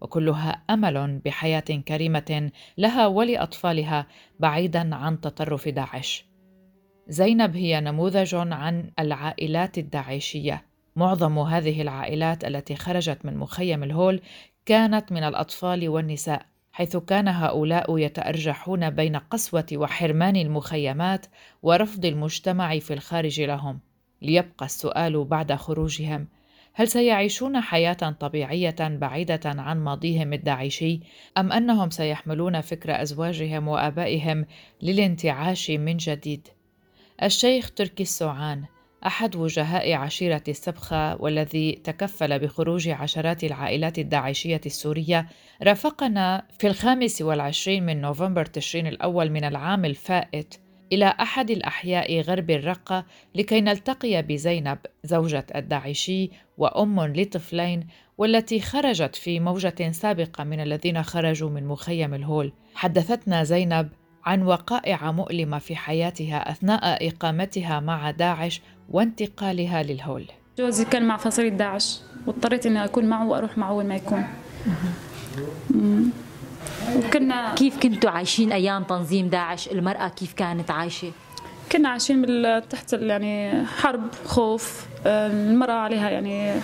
وكلها 0.00 0.62
أمل 0.70 1.18
بحياة 1.18 1.82
كريمة 1.88 2.50
لها 2.78 3.06
ولأطفالها 3.06 4.06
بعيدا 4.40 4.94
عن 4.94 5.20
تطرف 5.20 5.68
داعش. 5.68 6.26
زينب 7.08 7.56
هي 7.56 7.80
نموذج 7.80 8.34
عن 8.34 8.90
العائلات 8.98 9.78
الداعشية. 9.78 10.71
معظم 10.96 11.38
هذه 11.38 11.82
العائلات 11.82 12.44
التي 12.44 12.76
خرجت 12.76 13.18
من 13.24 13.36
مخيم 13.36 13.82
الهول 13.82 14.20
كانت 14.66 15.12
من 15.12 15.22
الأطفال 15.22 15.88
والنساء 15.88 16.46
حيث 16.72 16.96
كان 16.96 17.28
هؤلاء 17.28 17.98
يتأرجحون 17.98 18.90
بين 18.90 19.16
قسوة 19.16 19.66
وحرمان 19.72 20.36
المخيمات 20.36 21.26
ورفض 21.62 22.04
المجتمع 22.04 22.78
في 22.78 22.92
الخارج 22.94 23.40
لهم. 23.40 23.80
ليبقى 24.22 24.66
السؤال 24.66 25.24
بعد 25.24 25.52
خروجهم 25.52 26.28
هل 26.74 26.88
سيعيشون 26.88 27.60
حياة 27.60 27.92
طبيعية 28.20 28.76
بعيدة 28.80 29.40
عن 29.44 29.84
ماضيهم 29.84 30.32
الداعشي 30.32 31.00
أم 31.38 31.52
أنهم 31.52 31.90
سيحملون 31.90 32.60
فكر 32.60 33.02
أزواجهم 33.02 33.68
وآبائهم 33.68 34.46
للانتعاش 34.82 35.70
من 35.70 35.96
جديد؟ 35.96 36.48
الشيخ 37.22 37.70
تركي 37.70 38.02
السوعان 38.02 38.64
أحد 39.06 39.36
وجهاء 39.36 39.92
عشيرة 39.92 40.42
السبخة 40.48 41.22
والذي 41.22 41.72
تكفل 41.72 42.38
بخروج 42.38 42.88
عشرات 42.88 43.44
العائلات 43.44 43.98
الداعشية 43.98 44.60
السورية 44.66 45.26
رافقنا 45.62 46.46
في 46.58 46.66
الخامس 46.66 47.22
والعشرين 47.22 47.86
من 47.86 48.00
نوفمبر 48.00 48.44
تشرين 48.44 48.86
الأول 48.86 49.30
من 49.30 49.44
العام 49.44 49.84
الفائت 49.84 50.54
إلى 50.92 51.14
أحد 51.20 51.50
الأحياء 51.50 52.20
غرب 52.20 52.50
الرقة 52.50 53.04
لكي 53.34 53.60
نلتقي 53.60 54.22
بزينب 54.22 54.78
زوجة 55.04 55.46
الداعشي 55.54 56.30
وأم 56.58 57.00
لطفلين 57.00 57.86
والتي 58.18 58.60
خرجت 58.60 59.16
في 59.16 59.40
موجة 59.40 59.90
سابقة 59.90 60.44
من 60.44 60.60
الذين 60.60 61.02
خرجوا 61.02 61.50
من 61.50 61.66
مخيم 61.66 62.14
الهول. 62.14 62.52
حدثتنا 62.74 63.44
زينب 63.44 63.88
عن 64.24 64.42
وقائع 64.42 65.12
مؤلمة 65.12 65.58
في 65.58 65.76
حياتها 65.76 66.50
أثناء 66.50 67.08
إقامتها 67.08 67.80
مع 67.80 68.10
داعش 68.10 68.62
وانتقالها 68.90 69.82
للهول. 69.82 70.26
جوزي 70.58 70.84
كان 70.84 71.08
مع 71.08 71.16
فصيلة 71.16 71.48
داعش 71.48 72.00
واضطريت 72.26 72.66
إني 72.66 72.84
أكون 72.84 73.04
معه 73.04 73.28
وأروح 73.28 73.58
معه 73.58 73.72
وين 73.72 73.88
ما 73.88 73.94
يكون. 73.96 74.26
وكنا 76.96 77.54
كيف 77.54 77.78
كنتوا 77.78 78.10
عايشين 78.10 78.52
أيام 78.52 78.82
تنظيم 78.84 79.28
داعش؟ 79.28 79.68
المرأة 79.68 80.08
كيف 80.08 80.32
كانت 80.32 80.70
عايشة؟ 80.70 81.12
كنا 81.72 81.88
عايشين 81.88 82.24
تحت 82.68 82.92
يعني 82.92 83.66
حرب 83.66 84.02
خوف. 84.24 84.86
المرأة 85.06 85.72
عليها 85.72 86.10
يعني 86.10 86.60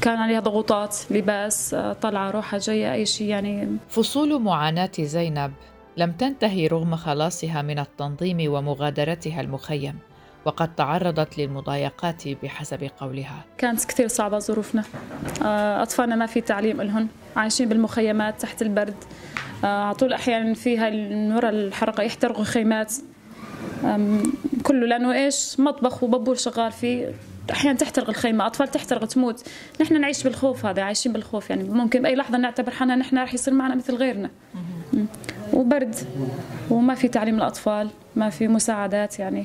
كان 0.00 0.16
عليها 0.16 0.40
ضغوطات 0.40 0.96
لباس 1.10 1.76
طلعة 2.02 2.30
روحها 2.30 2.58
جاية 2.58 2.92
أي 2.92 3.06
شيء 3.06 3.28
يعني. 3.28 3.76
فصول 3.88 4.42
معاناة 4.42 4.90
زينب 5.00 5.52
لم 5.98 6.12
تنتهي 6.12 6.66
رغم 6.66 6.96
خلاصها 6.96 7.62
من 7.62 7.78
التنظيم 7.78 8.52
ومغادرتها 8.52 9.40
المخيم 9.40 9.98
وقد 10.44 10.74
تعرضت 10.74 11.38
للمضايقات 11.38 12.28
بحسب 12.28 12.90
قولها. 13.00 13.44
كانت 13.58 13.84
كثير 13.84 14.08
صعبة 14.08 14.38
ظروفنا. 14.38 14.84
آه، 15.44 15.82
أطفالنا 15.82 16.16
ما 16.16 16.26
في 16.26 16.40
تعليم 16.40 16.82
لهم 16.82 17.08
عايشين 17.36 17.68
بالمخيمات 17.68 18.40
تحت 18.40 18.62
البرد. 18.62 18.94
آه، 19.64 19.66
على 19.66 19.94
طول 19.94 20.12
أحيانا 20.12 20.54
فيها 20.54 20.90
من 20.90 21.32
وراء 21.32 21.50
الحركة 21.50 22.02
يحترقوا 22.02 22.44
خيمات. 22.44 22.94
كله 24.62 24.86
لأنه 24.86 25.12
إيش؟ 25.12 25.60
مطبخ 25.60 26.02
وبابور 26.02 26.34
شغال 26.34 26.72
فيه. 26.72 27.12
أحيانا 27.50 27.78
تحترق 27.78 28.08
الخيمة 28.08 28.46
أطفال 28.46 28.68
تحترق 28.68 29.04
تموت. 29.04 29.48
نحن 29.80 30.00
نعيش 30.00 30.22
بالخوف 30.22 30.66
هذا 30.66 30.82
عايشين 30.82 31.12
بالخوف 31.12 31.50
يعني. 31.50 31.64
ممكن 31.64 32.02
بأي 32.02 32.14
لحظة 32.14 32.38
نعتبر 32.38 32.70
حالنا 32.70 32.96
نحن 32.96 33.18
رح 33.18 33.34
يصير 33.34 33.54
معنا 33.54 33.74
مثل 33.74 33.94
غيرنا. 33.94 34.30
وبرد 35.52 35.94
وما 36.70 36.94
في 36.94 37.08
تعليم 37.08 37.36
الأطفال 37.36 37.90
ما 38.16 38.30
في 38.30 38.48
مساعدات 38.48 39.18
يعني. 39.18 39.44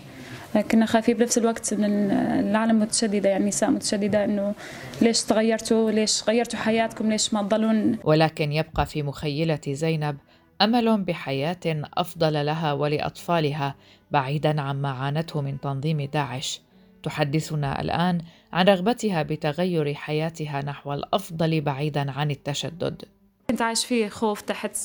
كنا 0.71 0.85
خايفين 0.85 1.17
بنفس 1.17 1.37
الوقت 1.37 1.73
من 1.73 2.11
العالم 2.11 2.79
متشددة 2.79 3.29
يعني 3.29 3.43
النساء 3.43 3.69
متشددة 3.69 4.25
إنه 4.25 4.53
ليش 5.01 5.21
تغيرتوا؟ 5.23 5.91
ليش 5.91 6.23
غيرتوا 6.23 6.59
حياتكم؟ 6.59 7.09
ليش 7.09 7.33
ما 7.33 7.41
تضلون؟ 7.41 7.97
ولكن 8.03 8.51
يبقى 8.51 8.85
في 8.85 9.03
مخيلة 9.03 9.59
زينب 9.67 10.17
أمل 10.61 11.03
بحياة 11.03 11.81
أفضل 11.97 12.45
لها 12.45 12.73
ولأطفالها 12.73 13.75
بعيدا 14.11 14.61
عما 14.61 14.89
عانته 14.89 15.41
من 15.41 15.59
تنظيم 15.59 16.01
داعش. 16.01 16.61
تحدثنا 17.03 17.81
الآن 17.81 18.17
عن 18.53 18.65
رغبتها 18.65 19.23
بتغير 19.23 19.93
حياتها 19.93 20.65
نحو 20.65 20.93
الأفضل 20.93 21.61
بعيدا 21.61 22.11
عن 22.11 22.31
التشدد. 22.31 23.01
كنت 23.49 23.62
عايش 23.62 23.86
فيه 23.86 24.10
خوف 24.10 24.41
تحت 24.41 24.77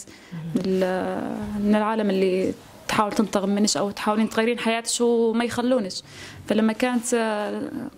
من 1.58 1.74
العالم 1.74 2.10
اللي 2.10 2.54
تحاول 2.88 3.12
تنتقم 3.12 3.48
منش 3.48 3.76
أو 3.76 3.90
تحاولين 3.90 4.28
تغيرين 4.28 4.58
حياتك 4.58 5.00
وما 5.00 5.44
يخلونش. 5.44 6.02
فلما 6.46 6.72
كانت 6.72 7.14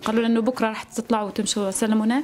قالوا 0.05 0.25
انه 0.25 0.41
بكرة 0.41 0.67
راح 0.67 0.83
تطلعوا 0.83 1.27
وتمشوا 1.27 1.67
وسلمونا. 1.67 2.23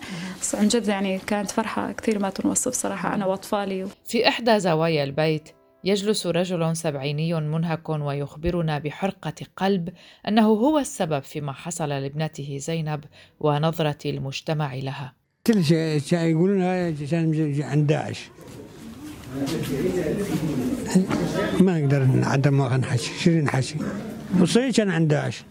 عن 0.53 0.67
جد 0.67 0.87
يعني 0.87 1.19
كانت 1.19 1.51
فرحة 1.51 1.91
كثير 1.91 2.19
ما 2.19 2.29
تنوصف 2.29 2.73
صراحة. 2.73 3.13
أنا 3.13 3.25
وأطفالي 3.25 3.87
في 4.05 4.27
إحدى 4.27 4.59
زوايا 4.59 5.03
البيت 5.03 5.49
يجلس 5.83 6.27
رجل 6.27 6.75
سبعيني 6.75 7.33
منهك 7.33 7.89
ويخبرنا 7.89 8.79
بحرقة 8.79 9.33
قلب 9.57 9.89
أنه 10.27 10.47
هو 10.47 10.79
السبب 10.79 11.23
فيما 11.23 11.51
حصل 11.51 11.89
لابنته 11.89 12.57
زينب 12.57 13.03
ونظرة 13.39 13.97
المجتمع 14.05 14.75
لها. 14.75 15.13
كل 15.47 15.63
شيء 15.65 16.01
يقولون 16.13 16.59
كان 16.95 17.55
عن 17.59 17.85
داعش. 17.85 18.29
ما 21.59 21.79
نقدر 21.79 22.03
نعدم 22.03 22.57
ما 22.57 22.77
نحشي. 22.77 23.11
شو 23.19 23.31
نحشي؟ 23.31 23.75
وصي 24.39 24.71
كان 24.71 24.89
عن 24.89 25.07
داعش. 25.07 25.43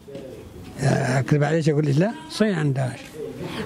اكذب 0.80 1.44
عليك 1.44 1.68
أقول 1.68 1.86
لك 1.86 1.98
لا 1.98 2.12
صي 2.30 2.52
عن 2.52 2.72
داعش. 2.72 2.98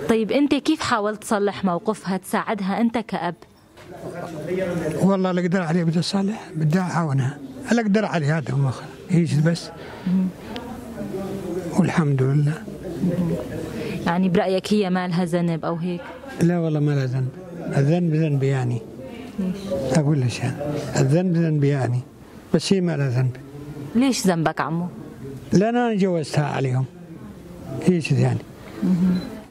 طيب 0.08 0.32
أنت 0.32 0.54
كيف 0.54 0.80
حاولت 0.80 1.22
تصلح 1.22 1.64
موقفها 1.64 2.16
تساعدها 2.16 2.80
أنت 2.80 2.98
كأب؟ 2.98 3.34
والله 5.02 5.30
اللي 5.30 5.40
أقدر 5.40 5.62
عليه 5.62 5.84
بدي 5.84 5.98
اصلح 5.98 6.50
بدي 6.54 6.78
اعاونها 6.78 7.38
اللي 7.70 7.82
أقدر 7.82 8.04
عليه 8.04 8.38
هذا 8.38 8.52
هو 8.52 8.70
هيك 9.10 9.34
بس. 9.34 9.70
والحمد 11.78 12.22
لله. 12.22 12.62
يعني 14.10 14.28
برأيك 14.28 14.72
هي 14.72 14.90
ما 14.90 15.08
لها 15.08 15.24
ذنب 15.24 15.64
أو 15.64 15.74
هيك؟ 15.74 16.00
لا 16.42 16.58
والله 16.58 16.80
ما 16.80 16.90
لها 16.90 17.06
ذنب. 17.06 17.28
الذنب 17.76 18.14
ذنب 18.14 18.42
يعني. 18.42 18.80
أقول 19.92 20.20
لك 20.20 20.38
يعني 20.38 20.56
الذنب 20.96 21.36
ذنب 21.36 21.64
يعني. 21.64 22.00
بس 22.54 22.72
هي 22.72 22.80
ما 22.80 22.96
لها 22.96 23.08
ذنب. 23.08 23.36
ليش 23.94 24.26
ذنبك 24.26 24.60
عمو؟ 24.60 24.86
لأن 25.52 25.76
أنا 25.76 25.94
جوزتها 25.94 26.44
عليهم. 26.44 26.84
هيك 27.86 28.12
يعني. 28.12 28.38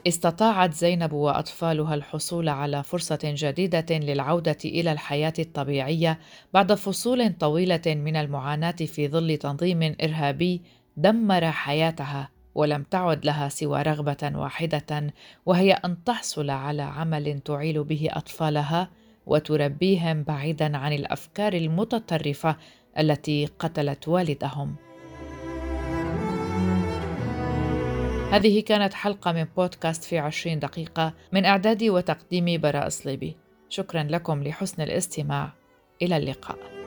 استطاعت 0.08 0.74
زينب 0.74 1.14
وأطفالها 1.14 1.96
الحصول 1.96 2.50
على 2.50 2.84
فرصة 2.84 3.20
جديدة 3.24 3.86
للعودة 3.98 4.58
إلى 4.66 4.92
الحياة 4.92 5.34
الطبيعية 5.40 6.20
بعد 6.54 6.74
فصول 6.74 7.34
طويلة 7.40 7.82
من 7.88 8.16
المعاناة 8.16 8.72
في 8.72 9.08
ظل 9.08 9.38
تنظيم 9.38 9.96
إرهابي 10.04 10.62
دمر 10.98 11.52
حياتها. 11.52 12.30
ولم 12.60 12.84
تعد 12.84 13.26
لها 13.26 13.50
سوى 13.50 13.82
رغبة 13.82 14.32
واحدة 14.36 15.14
وهي 15.46 15.74
أن 15.74 16.04
تحصل 16.04 16.50
على 16.50 16.82
عمل 16.82 17.40
تعيل 17.40 17.84
به 17.84 18.10
أطفالها 18.12 18.90
وتربيهم 19.26 20.24
بعيدا 20.24 20.78
عن 20.78 20.94
الأفكار 20.94 21.54
المتطرفة 21.54 22.56
التي 23.00 23.46
قتلت 23.46 24.08
والدهم. 24.08 24.76
هذه 28.32 28.60
كانت 28.62 28.94
حلقة 28.94 29.32
من 29.32 29.46
بودكاست 29.58 30.04
في 30.04 30.18
عشرين 30.18 30.60
دقيقة 30.60 31.14
من 31.32 31.46
إعداد 31.46 31.84
وتقديم 31.84 32.62
براء 32.62 32.90
صليبي. 32.90 33.38
شكرا 33.70 34.04
لكم 34.04 34.44
لحسن 34.44 34.82
الاستماع. 34.82 35.54
إلى 36.02 36.18
اللقاء. 36.18 36.79